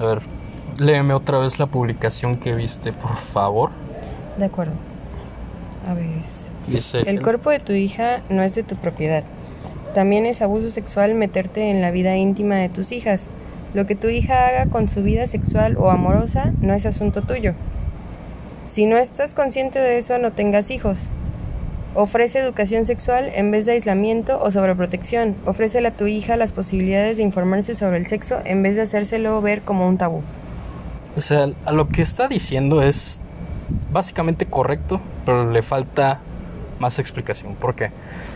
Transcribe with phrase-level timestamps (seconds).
[0.00, 0.20] A ver,
[0.78, 3.70] léeme otra vez la publicación que viste, por favor.
[4.38, 4.72] De acuerdo.
[5.86, 6.06] A ver.
[6.66, 9.24] Dice, El cuerpo de tu hija no es de tu propiedad.
[9.94, 13.26] También es abuso sexual meterte en la vida íntima de tus hijas.
[13.74, 17.54] Lo que tu hija haga con su vida sexual o amorosa no es asunto tuyo.
[18.66, 21.08] Si no estás consciente de eso, no tengas hijos.
[21.94, 25.34] Ofrece educación sexual en vez de aislamiento o sobreprotección.
[25.44, 29.40] Ofrécele a tu hija las posibilidades de informarse sobre el sexo en vez de hacérselo
[29.42, 30.22] ver como un tabú.
[31.16, 33.22] O sea, a lo que está diciendo es
[33.90, 36.20] básicamente correcto, pero le falta
[36.78, 37.56] más explicación.
[37.58, 37.90] Porque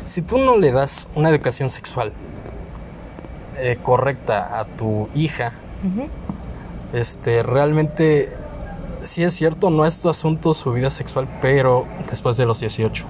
[0.05, 2.13] si tú no le das una educación sexual
[3.57, 5.53] eh, correcta a tu hija,
[6.93, 8.31] este, realmente
[9.03, 13.05] sí es cierto, no es tu asunto su vida sexual, pero después de los 18.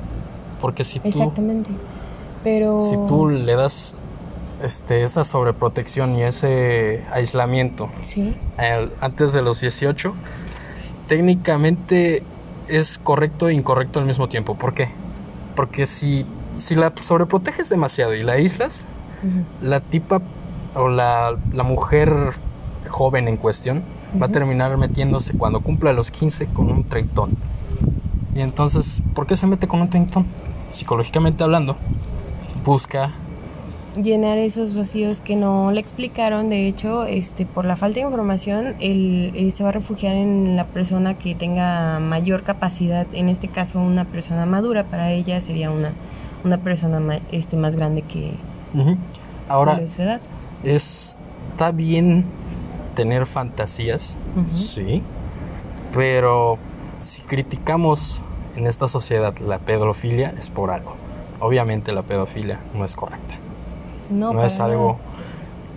[0.61, 1.71] Porque si tú, Exactamente.
[2.43, 2.83] Pero...
[2.83, 3.95] si tú le das
[4.63, 8.37] este, esa sobreprotección y ese aislamiento Sí.
[9.01, 10.15] antes de los 18,
[11.07, 12.23] técnicamente
[12.69, 14.55] es correcto e incorrecto al mismo tiempo.
[14.57, 14.89] ¿Por qué?
[15.57, 18.85] Porque si, si la sobreproteges demasiado y la aíslas,
[19.63, 20.21] la tipa
[20.75, 22.33] o la, la mujer
[22.89, 23.83] joven en cuestión
[24.21, 27.37] va a terminar metiéndose cuando cumpla los 15 con un treintón.
[28.35, 30.27] Y entonces, ¿por qué se mete con un treintón?
[30.71, 31.77] Psicológicamente hablando,
[32.65, 33.13] busca
[34.01, 36.51] llenar esos vacíos que no le explicaron.
[36.51, 40.57] De hecho, este, por la falta de información, él, él se va a refugiar en
[40.57, 43.07] la persona que tenga mayor capacidad.
[43.13, 44.85] En este caso, una persona madura.
[44.85, 45.93] Para ella sería una,
[46.43, 48.33] una persona ma- este, más grande que.
[49.49, 50.21] Ahora, de su edad.
[50.65, 52.25] está bien
[52.97, 54.17] tener fantasías,
[54.49, 55.03] sí,
[55.93, 56.59] pero
[57.05, 58.23] si criticamos
[58.57, 60.95] en esta sociedad la pedofilia es por algo.
[61.39, 63.37] Obviamente la pedofilia no es correcta.
[64.11, 64.99] No, no es algo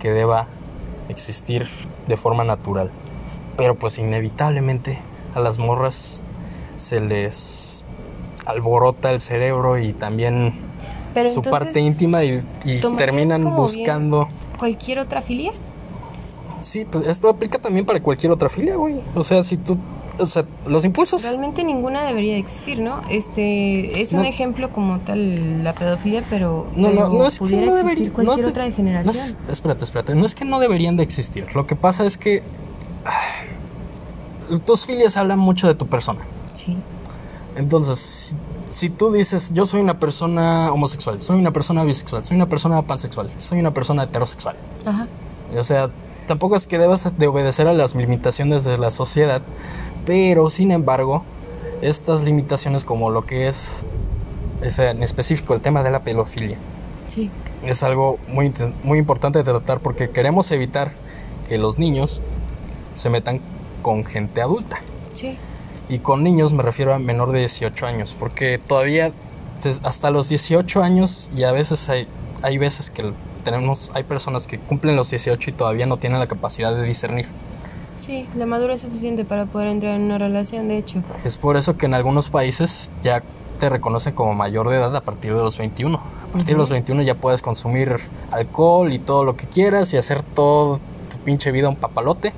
[0.00, 0.46] que deba
[1.08, 1.68] existir
[2.06, 2.90] de forma natural.
[3.56, 4.98] Pero pues inevitablemente
[5.34, 6.20] a las morras
[6.78, 7.84] se les
[8.46, 10.54] alborota el cerebro y también
[11.12, 14.28] Pero su entonces, parte íntima y, y ¿tomarías terminan buscando...
[14.58, 15.52] ¿Cualquier otra filia?
[16.62, 19.02] Sí, pues esto aplica también para cualquier otra filia, güey.
[19.14, 19.76] O sea, si tú...
[20.20, 21.22] O sea, los impulsos...
[21.22, 23.00] Realmente ninguna debería de existir, ¿no?
[23.08, 27.38] Este es un ejemplo como tal la pedofilia, pero, No, no, pero no es que
[27.40, 29.14] pudiera no existir debería- cualquier te- otra degeneración.
[29.16, 30.14] es- espérate, espérate.
[30.14, 31.46] No es que no deberían de existir.
[31.54, 32.42] Lo que pasa es que...
[34.64, 36.20] tus filias hablan mucho de tu persona.
[36.54, 36.76] Sí.
[37.56, 38.34] Entonces,
[38.68, 42.48] si, si tú dices, yo soy una persona homosexual, soy una persona bisexual, soy una
[42.48, 44.56] persona pansexual, soy una persona heterosexual.
[44.86, 45.06] Ajá.
[45.56, 45.90] O sea,
[46.26, 49.42] tampoco es que debas de obedecer a las limitaciones de la sociedad,
[50.06, 51.22] pero sin embargo,
[51.82, 53.82] estas limitaciones como lo que es,
[54.62, 56.56] es en específico el tema de la pedofilia,
[57.08, 57.30] Sí.
[57.64, 60.92] es algo muy, muy importante de tratar porque queremos evitar
[61.48, 62.20] que los niños
[62.94, 63.40] se metan
[63.82, 64.78] con gente adulta.
[65.14, 65.38] Sí.
[65.88, 69.12] Y con niños me refiero a menor de 18 años, porque todavía
[69.82, 72.06] hasta los 18 años y a veces hay,
[72.42, 73.12] hay veces que
[73.44, 77.26] tenemos, hay personas que cumplen los 18 y todavía no tienen la capacidad de discernir.
[77.98, 81.02] Sí, la madurez es suficiente para poder entrar en una relación, de hecho.
[81.24, 83.22] Es por eso que en algunos países ya
[83.58, 85.98] te reconocen como mayor de edad a partir de los 21.
[85.98, 87.96] A partir de los 21 ya puedes consumir
[88.30, 92.32] alcohol y todo lo que quieras y hacer todo tu pinche vida un papalote.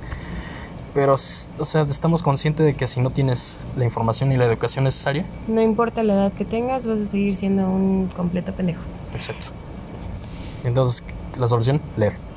[0.93, 4.83] Pero, o sea, estamos conscientes de que si no tienes la información y la educación
[4.83, 8.81] necesaria, No importa la edad que tengas, vas a seguir siendo un completo pendejo.
[9.15, 9.47] Exacto.
[10.65, 11.03] Entonces,
[11.39, 12.30] la solución, leer.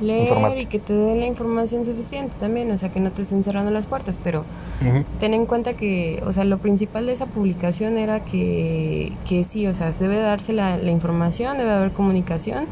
[0.00, 3.42] Leer y que te den la información suficiente también, o sea, que no te estén
[3.44, 4.44] cerrando las puertas, pero
[5.18, 9.66] ten en cuenta que, o sea, lo principal de esa publicación era que, que sí,
[9.66, 12.66] o sea, debe darse la, la información, debe haber comunicación,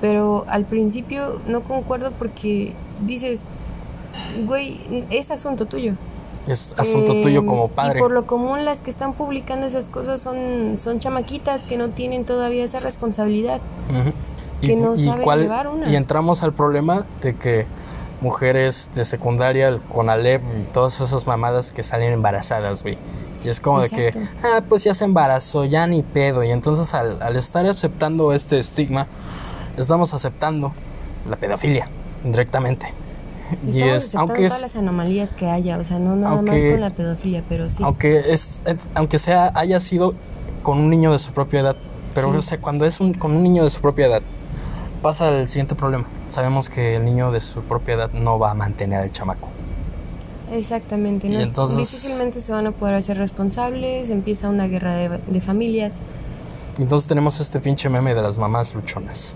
[0.00, 2.72] pero al principio no concuerdo porque
[3.04, 3.44] dices,
[4.46, 4.80] güey,
[5.10, 5.94] es asunto tuyo.
[6.46, 7.98] Es asunto Eh, tuyo como padre.
[7.98, 11.90] Y por lo común las que están publicando esas cosas son, son chamaquitas que no
[11.90, 13.60] tienen todavía esa responsabilidad.
[13.90, 14.12] Ujú.
[14.60, 15.88] Que no llevar una.
[15.90, 17.66] y entramos al problema de que
[18.20, 22.98] mujeres de secundaria, el Conalep y todas esas mamadas que salen embarazadas, güey.
[23.44, 24.10] Y es como de que,
[24.42, 26.42] ah, pues ya se embarazó, ya ni pedo.
[26.42, 29.06] Y entonces al, al estar aceptando este estigma,
[29.76, 30.72] estamos aceptando
[31.28, 31.88] la pedofilia
[32.24, 32.92] directamente.
[33.64, 36.34] Y Estamos es, aceptando aunque es, todas las anomalías que haya, o sea, no nada
[36.36, 37.82] Aunque- más con la pedofilia, pero sí.
[37.84, 40.14] Aunque es, es- aunque sea haya sido
[40.64, 41.76] con un niño de su propia edad,
[42.14, 42.36] pero Sí.
[42.38, 44.22] o sea, cuando es un, con un niño de su propia edad,
[45.02, 46.04] pasa el siguiente problema.
[46.28, 49.48] Sabemos que el niño de su propia edad no va a mantener al chamaco.
[50.52, 51.26] Exactamente.
[51.26, 51.40] Y ¿no?
[51.40, 55.94] entonces- Difícilmente se van a poder hacer responsables, empieza una guerra de, de familias.
[56.78, 59.34] Entonces tenemos este pinche meme de las mamás luchonas.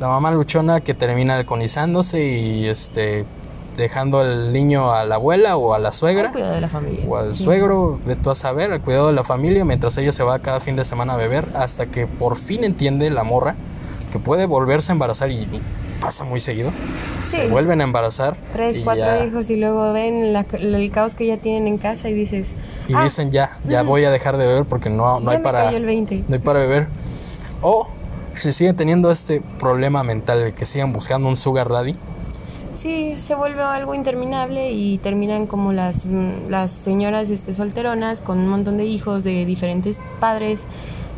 [0.00, 3.24] La mamá luchona que termina alcoholizándose y este
[3.76, 6.26] dejando el niño a la abuela o a la suegra.
[6.28, 7.04] Al cuidado de la familia.
[7.08, 7.42] O al Sí.
[7.42, 10.60] suegro, ve tú a saber, al cuidado de la familia, mientras ella se va cada
[10.60, 13.56] fin de semana a beber, hasta que por fin entiende la morra
[14.14, 15.48] que puede volverse a embarazar y
[16.00, 16.70] pasa muy seguido.
[17.24, 17.34] Sí.
[17.36, 18.36] Se vuelven a embarazar.
[18.52, 22.08] Tres, cuatro ya- hijos y luego ven la- el caos que ya tienen en casa
[22.08, 22.54] y dices,
[22.86, 23.90] Y "Ah, dicen ya, ya ujú.
[23.90, 25.64] voy a dejar de beber porque no, no ya hay me para.
[25.64, 26.22] cayó el 20.
[26.28, 26.86] No hay para beber.
[27.60, 27.88] O
[28.34, 31.96] si siguen teniendo este problema mental de que sigan buscando un sugar daddy.
[32.74, 38.38] Sí, se vuelve algo interminable y terminan como las, mm, las señoras este, solteronas con
[38.38, 40.62] un montón de hijos de diferentes padres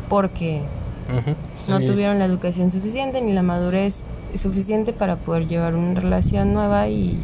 [0.09, 0.63] porque
[1.09, 1.35] Ujú.
[1.69, 4.03] No tuvieron la educación suficiente ni la madurez
[4.35, 7.21] suficiente para poder llevar una relación nueva y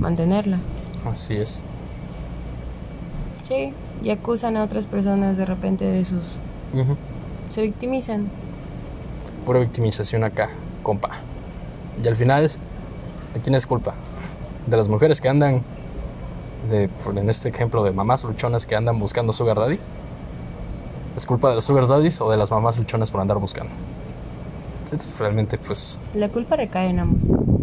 [0.00, 0.58] mantenerla.
[1.10, 1.62] Así es.
[3.42, 3.72] Sí,
[4.02, 6.36] y acusan a otras personas de repente de sus...
[7.50, 8.28] Se victimizan.
[9.44, 10.50] Pura victimización acá,
[10.82, 11.10] compa.
[12.02, 12.50] Y al final,
[13.34, 13.94] ¿de quién es culpa?
[14.66, 15.62] De las mujeres que andan,
[16.70, 19.78] de, por- en este ejemplo, de mamás luchonas que andan buscando sugar daddy.
[21.16, 23.72] ¿Es culpa de los sugar daddies o de las mamás luchonas por andar buscando?
[25.18, 27.22] Realmente, pues, La culpa recae en ambos,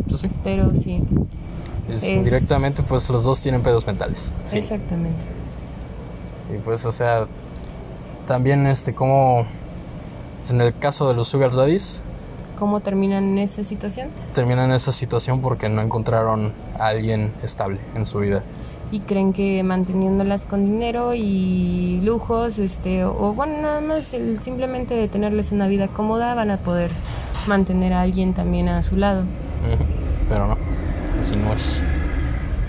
[0.10, 0.30] pues sí.
[0.44, 1.02] pero sí,
[1.90, 4.32] Es- Es- Directamente, pues los dos tienen pedos mentales.
[4.50, 4.60] Fin.
[4.60, 5.22] exactamente.
[6.54, 7.28] Y pues, o sea,
[8.28, 9.46] también, este, como
[10.50, 12.02] en el caso de los sugar daddies,
[12.58, 14.10] ¿Cómo terminan en esa situación?
[14.34, 18.44] terminan en esa situación porque no encontraron a alguien estable en su vida.
[18.92, 24.94] Y creen que manteniéndolas con dinero y lujos, este, o bueno, nada más el simplemente
[24.96, 26.92] de tenerles una vida cómoda van a poder
[27.48, 29.26] mantener a alguien también a su lado.
[30.30, 30.58] Pero no,
[31.20, 31.82] así no es.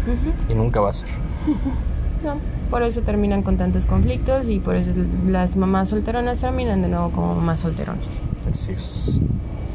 [0.07, 0.53] Ujú.
[0.53, 1.09] Y nunca va a ser.
[2.25, 2.39] No,
[2.71, 4.93] por eso terminan con tantos conflictos y por eso
[5.27, 8.23] las mamás solteronas terminan de nuevo como mamás solteronas.
[8.51, 9.21] Así es.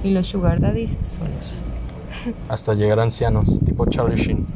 [0.04, 1.62] Y los sugar daddies solos,
[2.48, 4.48] Hasta llegar ancianos, tipo Charlie Sheen.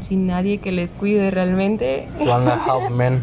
[0.00, 2.08] Sin nadie que les cuide realmente.
[2.22, 3.22] Two and a Half Men.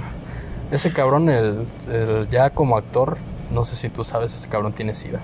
[0.72, 3.18] Ese cabrón, el, el- ya como actor,
[3.51, 5.19] no sé si tú sabes, ese cabrón tiene sida.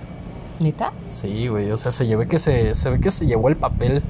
[0.59, 0.91] ¿Neta?
[1.09, 4.03] Sí, güey, o sea, se, llevé que se, se ve que se llevó el papel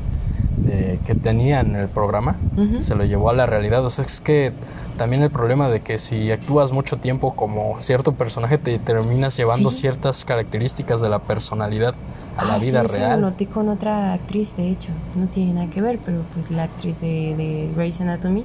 [0.57, 2.35] de- que tenía en el programa,
[2.81, 3.83] se lo llevó a la realidad.
[3.85, 4.51] O sea, es que
[4.97, 9.71] también el problema de que si actúas mucho tiempo como cierto personaje, te terminas llevando
[9.71, 9.79] Sí.
[9.79, 11.95] ciertas características de la personalidad
[12.41, 13.21] a la Ah, vida sí, real.
[13.21, 14.89] lo noté con otra actriz, de hecho.
[15.15, 18.43] No tiene nada que ver, pero pues la actriz de, de Grey's Anatomy,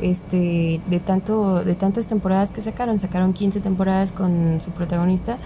[0.00, 5.38] este, de tanto, de tantas temporadas que sacaron, sacaron 15 temporadas con su protagonista,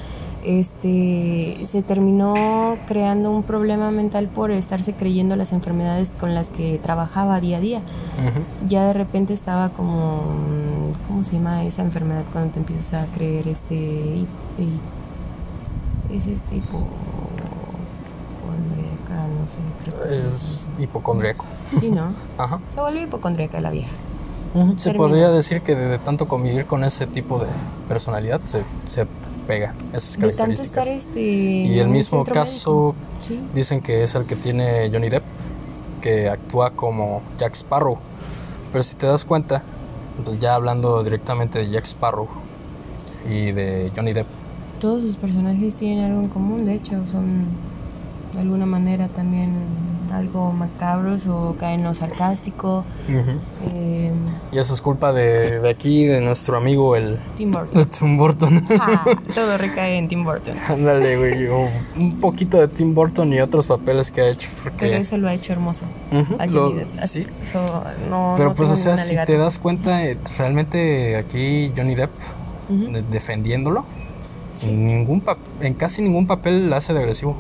[0.45, 6.79] este, se terminó creando un problema mental por estarse creyendo las enfermedades con las que
[6.83, 7.83] trabajaba día a día.
[8.67, 13.07] Ya de repente estaba como, mm, ¿cómo se llama esa enfermedad cuando te empiezas a
[13.07, 14.27] creer este, hi-
[16.15, 16.63] es este
[19.27, 21.45] no sé, creo que Es hipocondriaco.
[21.81, 22.13] Sí, ¿no?
[22.39, 22.61] Ajá.
[22.69, 23.91] Se volvió hipocondriaca la vieja.
[24.79, 27.47] Se podría decir que de, tanto convivir con ese tipo de
[27.87, 29.07] personalidad se, se
[29.47, 30.87] pega esas De tanto características.
[30.87, 31.21] estar este.
[31.21, 32.95] y el mismo caso.
[33.19, 33.41] Sí.
[33.55, 35.25] dicen que es el que tiene Johnny Depp,
[36.01, 37.99] que actúa como Jack Sparrow.
[38.73, 39.63] Pero si te das cuenta,
[40.25, 42.29] pues ya hablando directamente de Jack Sparrow
[43.29, 44.27] y de Johnny Depp,
[44.81, 47.47] Todos sus personajes tienen algo en común, de hecho, son
[48.35, 52.85] de alguna manera también algo macabros o caen en lo sarcástico.
[53.75, 54.11] Eh,
[54.53, 57.79] y eso es culpa de, de aquí, de nuestro amigo el, Tim Burton.
[57.81, 58.65] el Tim Burton.
[58.81, 60.57] Ah, todo recae en Tim Burton.
[60.69, 61.47] Ándale, güey,
[61.97, 64.49] un poquito de Tim Burton y otros papeles que ha hecho.
[64.63, 64.87] Porque...
[64.87, 65.85] Pero eso lo ha hecho hermoso.
[66.11, 66.75] Ujú, a lo-
[67.05, 67.27] sí.
[68.09, 72.11] no, Pero no pues, o sea, si te das cuenta, eh, realmente aquí Johnny Depp,
[72.71, 72.93] Ujú.
[72.93, 73.85] de- defendiéndolo,
[74.57, 74.71] Sí.
[74.71, 75.23] en, ningún
[75.61, 77.37] en casi ningún papel la hace de agresivo.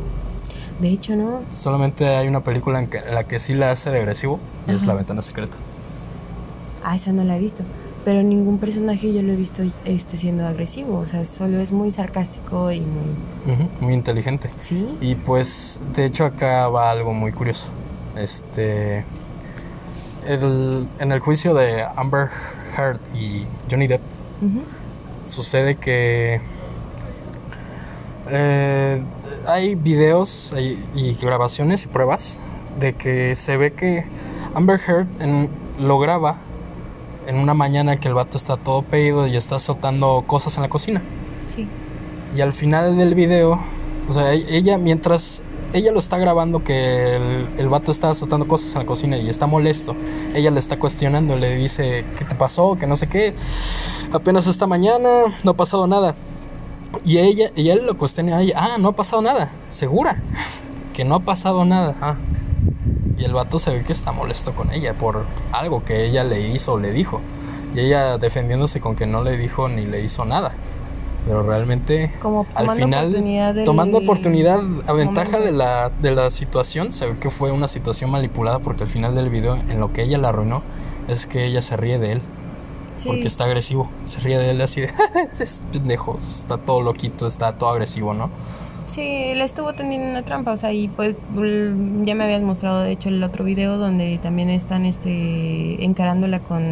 [0.81, 1.41] De hecho, no.
[1.51, 4.73] Solamente hay una película en, que- en la que sí la hace de agresivo, y
[4.73, 4.87] es.
[4.87, 5.57] La Ventana Secreta.
[6.85, 7.63] Ah, esa no la he visto.
[8.05, 10.99] Pero ningún personaje yo lo he visto este, siendo agresivo.
[10.99, 13.69] O sea, solo es muy sarcástico y muy.
[13.81, 14.49] Muy inteligente.
[14.57, 14.87] Sí.
[15.01, 17.67] Y pues, de hecho, acá va algo muy curioso.
[18.17, 19.05] Este.
[20.27, 22.29] el- en el juicio de Amber
[22.77, 24.01] Heard y Johnny Depp,
[25.25, 26.41] sucede que
[28.31, 29.03] eh,
[29.47, 32.39] hay videos hay- y grabaciones y pruebas
[32.79, 34.05] de que se ve que
[34.55, 36.37] Amber Heard en- lo graba
[37.27, 40.69] en una mañana que el vato está todo pedido y está soltando cosas en la
[40.69, 41.03] cocina.
[41.55, 41.69] Sí.
[42.35, 43.61] Y al final del video,
[44.09, 45.43] o sea, e- ella mientras
[45.75, 49.29] ella lo está grabando que el, el vato está soltando cosas en la cocina y
[49.29, 49.95] está molesto,
[50.35, 52.79] ella le está cuestionando, le dice, ¿qué te pasó?
[52.79, 53.35] Que no sé qué.
[54.11, 56.15] Apenas esta mañana no ha pasado nada.
[57.05, 60.23] Y ella y él lo cuestiona a ella, ah, no ha pasado nada, segura
[60.99, 61.95] que no ha pasado nada.
[62.01, 62.17] Ah.
[63.17, 66.41] Y el vato se ve que está molesto con ella por algo que ella le
[66.49, 67.21] hizo o le dijo.
[67.73, 70.55] Y ella defendiéndose con que no le dijo ni le hizo nada.
[71.25, 76.33] Pero realmente, Como al final, oportunidad del tomando oportunidad a ventaja de la, de la
[76.33, 79.93] situación, se ve que fue una situación manipulada porque al final del video, en lo
[79.93, 80.65] que ella la arruinó,
[81.07, 82.23] es que ella se ríe de él.
[82.99, 83.09] Sí.
[83.09, 83.89] Porque está agresivo.
[84.05, 84.93] Se ríe de él así de,
[85.33, 88.31] "Este es pendejo, está todo loquito, está todo agresivo, ¿no?
[88.89, 89.03] Sí,
[89.35, 91.15] le estuvo tendiendo una trampa, o sea, y pues
[92.07, 96.63] ya me habías mostrado de hecho el otro video donde también están este encarándola con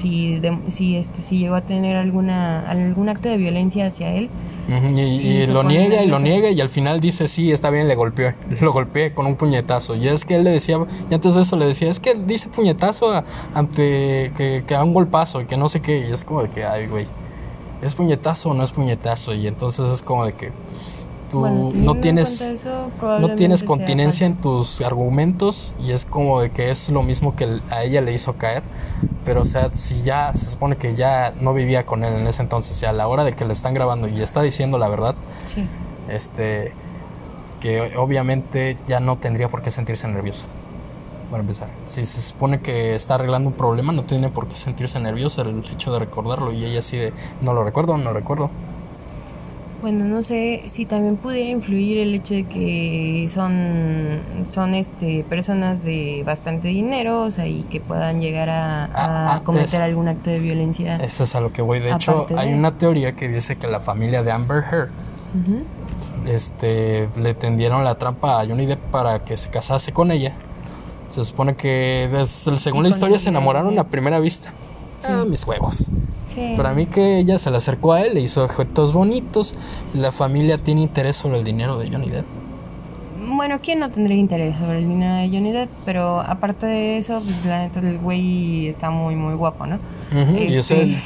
[0.00, 4.30] si de- si este si llegó a tener alguna algún acto de violencia hacia él.
[4.68, 7.70] Y, y Y se lo niega y lo niega y al final dice, sí, está
[7.70, 8.36] bien, le golpeé.
[8.60, 9.96] Lo golpeé con un puñetazo.
[9.96, 10.78] Y es que él le decía,
[11.10, 14.84] y antes de eso le decía, es que dice puñetazo a- ante que, que a
[14.84, 16.06] un golpazo y que no sé qué.
[16.08, 17.06] Y es como de que, ay, güey,
[17.82, 19.34] ¿es puñetazo o no es puñetazo?
[19.34, 21.01] Y entonces es como de que pues,
[21.32, 22.40] tú Bueno, teniendo no en tienes...
[22.40, 27.34] eso, No tienes continencia en tus argumentos y es como de que es lo mismo
[27.34, 28.62] que a ella le hizo caer.
[29.24, 32.42] Pero, o sea, si ya se supone que ya no vivía con él en ese
[32.42, 35.14] entonces, y a la hora de que le están grabando y está diciendo la verdad,
[35.46, 35.66] Sí.
[36.08, 36.72] este
[37.60, 40.46] que obviamente ya no tendría por qué sentirse nervioso.
[41.30, 45.00] Para empezar, si se supone que está arreglando un problema, no tiene por qué sentirse
[45.00, 48.50] nervioso el hecho de recordarlo y ella así de no lo recuerdo, no recuerdo.
[49.82, 55.82] Bueno, no sé si también pudiera influir el hecho de que son, son este, personas
[55.82, 59.80] de bastante dinero, o sea, y que puedan llegar a, a Ah, ah, cometer es-
[59.80, 60.96] algún acto de violencia.
[60.96, 61.80] Eso es a lo que voy.
[61.80, 64.90] De hecho, de- hay una teoría que dice que la familia de Amber Heard
[66.26, 70.32] este, le tendieron la trampa a Johnny Depp para que se casase con ella.
[71.08, 74.50] Se supone que desde- según la historia se enamoraron a primera vista.
[75.00, 75.08] Sí.
[75.10, 75.88] Ah, mis huevos.
[76.34, 76.54] Sí.
[76.56, 79.54] Para mí que ella se le acercó a él, le hizo objetos bonitos.
[79.94, 82.24] La familia tiene interés sobre el dinero de Johnny Depp.
[83.34, 85.70] Bueno, ¿quién no tendría interés sobre el dinero de Johnny Depp?
[85.84, 89.76] Pero aparte de eso, pues la neta el güey está muy, muy guapo, ¿no?
[89.76, 91.02] O sea, Este-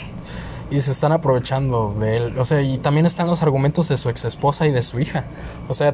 [0.71, 2.39] y se están aprovechando de él.
[2.39, 5.25] O sea, y también están los argumentos de su ex esposa y de su hija.
[5.69, 5.93] O sea,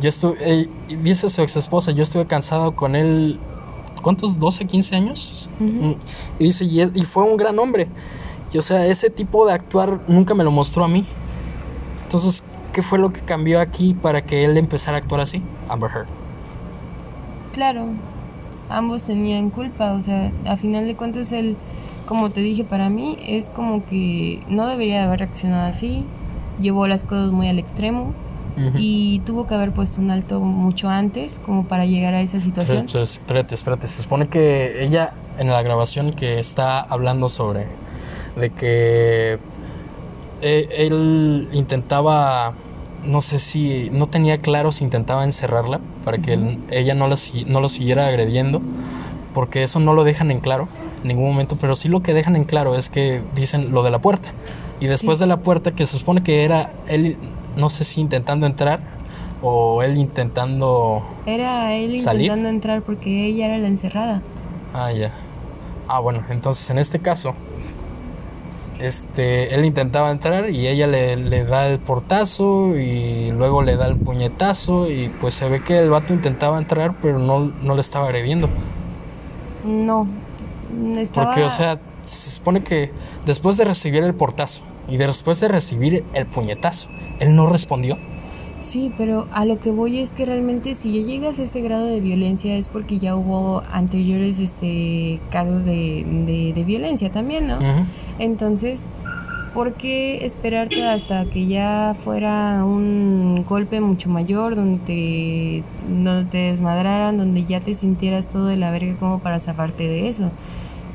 [0.00, 3.40] yo estuve, y dice su ex esposa, yo estuve cansado con él,
[4.02, 4.38] ¿cuántos?
[4.38, 5.50] ¿12, 15 años?
[5.60, 5.72] Ujú.
[5.72, 5.94] Mm,
[6.38, 7.88] Y dice, y, y fue un gran hombre.
[8.52, 11.06] Y o sea, ese tipo de actuar nunca me lo mostró a mí.
[12.02, 15.42] Entonces, ¿qué fue lo que cambió aquí para que él empezara a actuar así?
[15.68, 16.06] Amber Heard.
[17.52, 17.86] Claro,
[18.68, 21.56] ambos tenían culpa, o sea, a final de cuentas él,
[22.06, 26.04] como te dije, para mí es como que no debería haber reaccionado así,
[26.60, 28.12] llevó las cosas muy al extremo
[28.76, 32.44] y tuvo que haber puesto un alto mucho antes como para llegar a esa Pero,
[32.44, 32.86] situación.
[32.92, 33.86] pero, espérate, espérate.
[33.86, 37.66] Se supone que ella en la grabación que está hablando sobre
[38.36, 39.38] de que
[40.40, 42.54] eh, él intentaba,
[43.04, 47.16] no sé si, no tenía claro si intentaba encerrarla para que él- ella no, la,
[47.46, 48.60] no lo siguiera agrediendo,
[49.34, 50.68] porque eso no lo dejan en claro
[51.02, 53.90] en ningún momento, pero sí lo que dejan en claro es que dicen lo de
[53.90, 54.30] la puerta.
[54.80, 55.24] Y después Sí.
[55.24, 57.18] de la puerta, que se supone que era él,
[57.56, 58.80] no sé si intentando entrar
[59.42, 62.22] o él intentando Era él ¿Salir?
[62.26, 64.22] intentando entrar porque ella era la encerrada.
[64.74, 65.10] Ah, ya.
[65.88, 67.34] Ah, bueno, entonces en este caso,
[68.82, 73.86] este, él intentaba entrar y ella le, le da el portazo y luego le da
[73.86, 77.80] el puñetazo y pues se ve que el vato intentaba entrar pero no, no le
[77.80, 78.48] estaba agrediendo.
[79.64, 80.06] No,
[80.96, 81.26] estaba...
[81.26, 82.90] Porque, o sea, se supone que
[83.24, 86.88] después de recibir el portazo y después de recibir el puñetazo,
[87.20, 87.96] él no respondió.
[88.62, 91.86] Sí, pero a lo que voy es que realmente si ya llegas a ese grado
[91.86, 97.58] de violencia es porque ya hubo anteriores este casos de, de, de violencia también, ¿no?
[98.18, 98.80] Entonces,
[99.52, 105.64] ¿por qué esperarte hasta que ya fuera un golpe mucho mayor, donde te,
[106.04, 110.08] donde te desmadraran, donde ya te sintieras todo de la verga como para zafarte de
[110.08, 110.30] eso?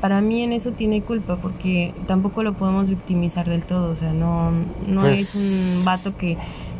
[0.00, 4.12] Para mí en eso tiene culpa, porque tampoco lo podemos victimizar del todo, o sea,
[4.12, 4.52] no,
[4.86, 6.36] no Pues- es un vato que,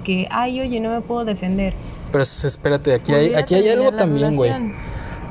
[0.09, 1.75] que, ay, oye, no me puedo defender.
[2.11, 4.50] Pero espérate, aquí hay, aquí hay algo también, güey.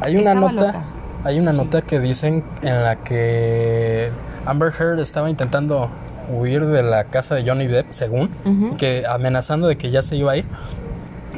[0.01, 0.84] Hay una Estaba nota, loca.
[1.24, 4.12] hay una nota que dicen en la que
[4.46, 5.89] Amber Heard estaba intentando
[6.31, 8.29] huir de la casa de Johnny Depp, según,
[8.77, 10.46] que amenazando de que ya se iba a ir.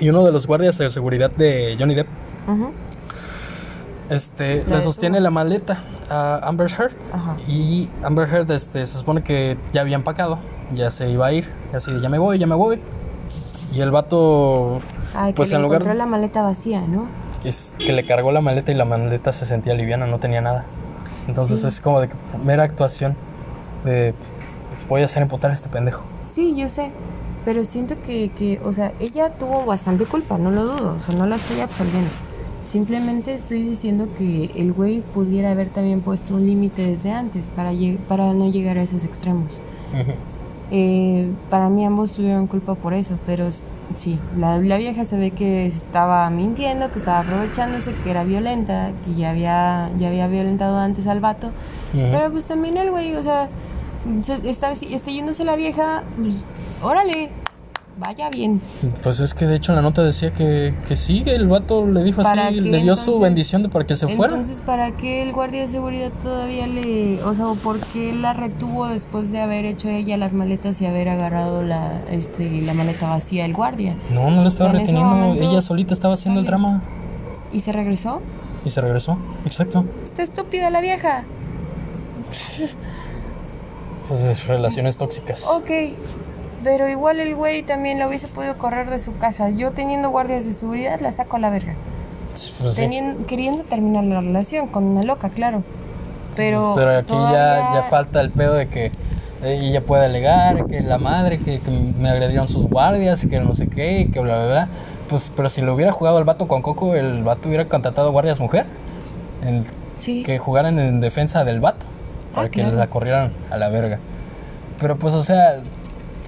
[0.01, 2.07] Y uno de los guardias de seguridad de Johnny Depp,
[4.09, 6.91] este, le sostiene la maleta a Amber Heard.
[7.47, 10.39] Y Amber Heard, este, se supone que ya había empacado,
[10.73, 12.81] ya se iba a ir, y así de ya me voy, ya me voy.
[13.73, 14.79] Y el vato,
[15.13, 17.05] Ay, que pues le en lugar encontró la maleta vacía, ¿no?
[17.41, 20.41] que, es- que le cargó la maleta y la maleta se sentía liviana, no tenía
[20.41, 20.65] nada.
[21.27, 21.67] Entonces Sí.
[21.67, 23.15] es como de que mera actuación
[23.85, 24.13] de
[24.73, 26.03] pues, voy a hacer emputar a este pendejo.
[26.31, 26.91] Sí, yo sé.
[27.45, 30.97] Pero siento que, que, o sea, ella tuvo bastante culpa, no lo dudo.
[30.99, 32.09] O sea, no la estoy absolviendo.
[32.65, 37.71] Simplemente estoy diciendo que el güey pudiera haber también puesto un límite desde antes para,
[38.07, 39.59] para no llegar a esos extremos.
[39.93, 40.11] Ujú.
[40.71, 43.49] Eh, para mí ambos tuvieron culpa por eso, pero
[43.95, 48.91] sí, la, la vieja se ve que estaba mintiendo, que estaba aprovechándose, que era violenta,
[49.03, 51.51] que ya había, ya había violentado antes al vato.
[52.11, 53.49] Pero pues también el güey, o sea,
[54.21, 56.35] se- está, está yéndose la vieja, pues
[56.83, 57.29] órale,
[57.99, 58.61] vaya bien.
[59.03, 62.03] Pues es que de hecho en la nota decía que, que sí, el vato le
[62.03, 63.21] dijo ¿Para así, qué, le dio su entonces?
[63.21, 64.33] bendición de para que se fuera.
[64.33, 68.87] Entonces, ¿para qué el guardia de seguridad todavía le, o sea, por qué la retuvo
[68.87, 73.45] después de haber hecho ella las maletas y haber agarrado la, este, la maleta vacía
[73.45, 73.95] el guardia?
[74.13, 76.81] No, no le estaba reteniendo, momento- ella solita estaba haciendo el drama
[77.51, 78.21] ¿Y se regresó?
[78.65, 79.17] y se regresó.
[79.45, 79.85] Exacto.
[80.03, 81.23] Está estúpida la vieja.
[84.07, 85.45] Pues, relaciones tóxicas.
[85.47, 85.69] Ok,
[86.63, 89.49] pero igual el güey también lo hubiese podido correr de su casa.
[89.49, 91.73] Yo teniendo guardias de seguridad la saco a la verga.
[92.59, 92.81] Pues sí.
[92.81, 95.63] Tenien- queriendo terminar la relación con una loca, claro.
[96.35, 98.91] Pero, Pero aquí ya, todavía- ya falta el pedo de que
[99.43, 103.67] ella puede alegar que la madre, que, que me agredieron sus guardias, que no sé
[103.67, 104.67] qué, que bla, bla, bla.
[105.09, 108.39] Pues, pero si lo hubiera jugado el vato con Coco, el vato hubiera contratado guardias
[108.39, 108.65] mujer.
[109.43, 109.63] El-
[109.97, 110.23] Sí.
[110.23, 111.85] que jugaran en defensa del vato.
[112.33, 112.75] Para Ah, que claro.
[112.77, 113.97] la corrieran a la verga.
[114.79, 115.55] Pero pues, o sea,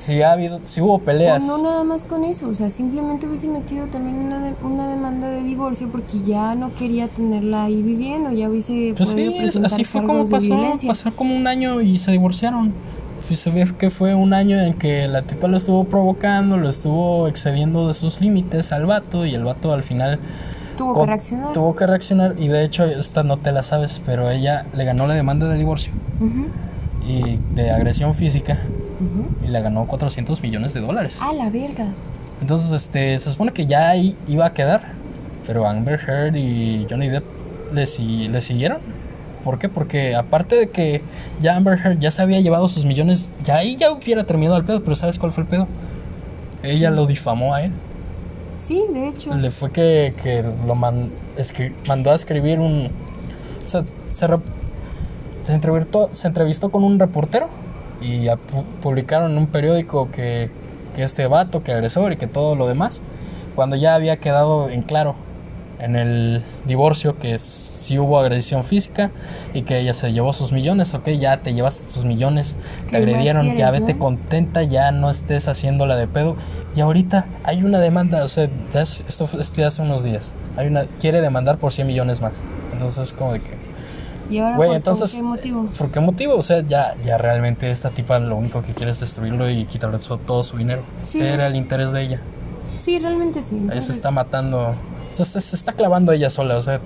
[0.02, 1.44] si ha habido, si hubo peleas.
[1.44, 5.30] O no nada más con eso, o sea, simplemente hubiese metido también una, una demanda
[5.30, 9.72] de divorcio porque ya no quería tenerla ahí viviendo, ya hubiese Pues podido sí, presentar
[9.74, 10.78] así fue como pasó.
[10.88, 12.74] Pasó como un año y se divorciaron.
[13.30, 16.68] Y se ve que fue un año en que la tipa lo estuvo provocando, lo
[16.68, 20.20] estuvo excediendo de sus límites al vato y el vato al final
[20.78, 21.54] Tuvo que reaccionar.
[21.54, 25.08] tuvo que reaccionar y de hecho esta no te la sabes, pero ella le ganó
[25.08, 26.48] la demanda de divorcio Ujú,
[27.08, 28.60] y de agresión física
[29.44, 31.18] y le ganó 400 millones de dólares.
[31.22, 31.88] A la verga.
[32.42, 34.94] Entonces, este, se supone que ya ahí iba a quedar,
[35.48, 37.24] pero Amber Heard y Johnny Depp
[37.74, 38.78] le, si- le siguieron.
[39.44, 39.70] ¿Por qué?
[39.70, 41.02] Porque aparte de que
[41.42, 44.66] ya Amber Heard ya se había llevado sus millones, ya ahí ya hubiera terminado el
[44.66, 45.68] pedo, pero ¿sabes cuál fue el pedo?
[46.64, 47.72] Ella lo difamó a él.
[48.62, 49.34] Sí, de hecho.
[49.36, 51.10] Le fue que, que lo man-
[51.88, 52.90] mandó a escribir un...
[53.66, 54.28] O sea, se,
[55.44, 57.50] se entrevistó, se entrevistó con un reportero
[58.02, 58.28] y
[58.82, 60.50] publicaron en un periódico que,
[60.96, 63.02] que este vato, que agresor y que todo lo demás,
[63.56, 65.16] cuando ya había quedado en claro
[65.82, 69.10] en el divorcio que sí hubo agresión física
[69.54, 72.92] y que ella se llevó sus millones, ok, ya te llevaste tus millones, te ¿Qué
[72.92, 74.00] más agredieron, ya vete no?
[74.00, 76.36] contenta, ya no estés haciéndola de pedo.
[76.76, 81.20] Y ahorita hay una demanda, o sea, esto este hace unos días, hay una, quiere
[81.20, 82.42] demandar por 100 millones más.
[82.72, 83.58] Entonces es como de que,
[84.32, 85.70] ¿Y ahora güey, por, entonces, por qué motivo?
[85.78, 86.36] ¿por qué motivo?
[86.36, 90.00] O sea, ya, ya realmente esta tipa lo único que quiere es destruirlo y quitarle
[90.26, 90.84] todo su dinero.
[91.04, 91.22] Sí.
[91.22, 92.22] Era el interés de ella.
[92.80, 93.56] Sí, realmente sí.
[93.56, 94.76] Ella se entonces- está matando, o
[95.16, 96.80] sea, se, se está clavando ella sola, o sea,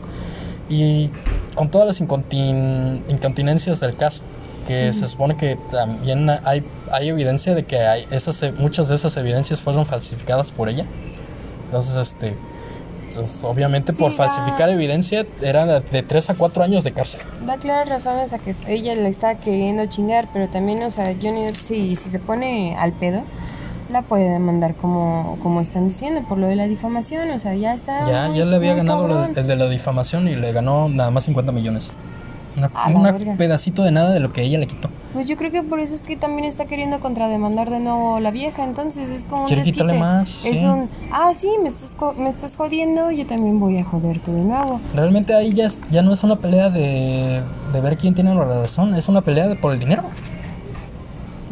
[0.70, 1.10] y
[1.54, 4.22] con todas las incontin- incontinencias del caso,
[4.68, 9.16] que se supone que también hay, hay evidencia de que hay esas, muchas de esas
[9.16, 10.86] evidencias fueron falsificadas por ella.
[11.66, 12.36] Entonces, este,
[13.16, 16.92] entonces, obviamente Sí, por da- falsificar evidencia era de, de 3 a 4 años de
[16.92, 17.22] cárcel.
[17.46, 21.44] Da claras razones a que ella le está queriendo chingar, pero también, o sea, Johnny
[21.46, 23.24] Depp, si, si se pone al pedo,
[23.90, 27.74] la puede demandar como, como están diciendo, por lo de la difamación, o sea, ya
[27.76, 28.10] está.
[28.10, 31.12] Ya, muy- ya le había ganado lo- el de la difamación y le ganó nada
[31.12, 31.92] más 50 millones.
[32.56, 33.36] Una, verga.
[33.38, 34.90] pedacito de nada de lo que ella le quitó.
[35.16, 38.32] Pues yo creo que por eso es que también está queriendo contrademandar de nuevo la
[38.32, 39.72] vieja, entonces es como un desquite.
[39.72, 40.66] quitarle más, Es sí.
[40.66, 44.82] un, ah, sí, me estás, me estás jodiendo, yo también voy a joderte de nuevo.
[44.94, 48.94] Realmente ahí ya, ya no es una pelea de, de ver quién tiene la razón,
[48.96, 50.04] es una pelea de por el dinero.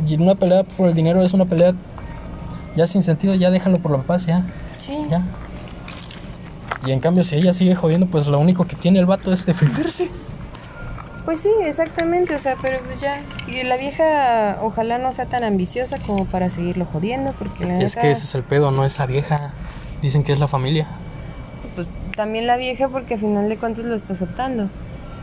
[0.05, 1.73] Y una pelea por el dinero es una pelea
[2.75, 4.45] ya sin sentido, ya déjalo por la paz, ya,
[4.77, 4.97] Sí.
[5.09, 5.21] ya.
[6.85, 9.45] Y en cambio si ella sigue jodiendo, pues lo único que tiene el vato es
[9.45, 10.09] defenderse.
[11.25, 15.43] Pues sí, exactamente, o sea, pero pues ya, y la vieja ojalá no sea tan
[15.45, 18.83] ambiciosa como para seguirlo jodiendo, porque la Es neta, que ese es el pedo, no
[18.83, 19.53] es la vieja.
[20.01, 20.85] Dicen que es la familia.
[21.75, 24.67] pues, también la vieja porque al final de cuentas lo está aceptando.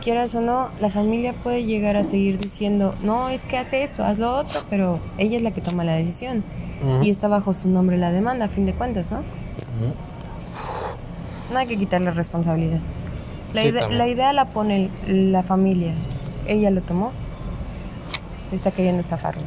[0.03, 4.03] Quieras o no, la familia puede llegar a seguir diciendo, no, es que hace esto,
[4.03, 6.43] haz lo otro, pero ella es la que toma la decisión.
[7.03, 9.21] Y está bajo su nombre la demanda, a fin de cuentas, ¿no?
[11.53, 12.79] No hay que quitarle responsabilidad.
[13.53, 13.97] La, Sí, ide- también.
[13.97, 15.93] la idea la pone la familia.
[16.47, 17.11] Ella lo tomó.
[18.51, 19.43] Está queriendo estafarlo.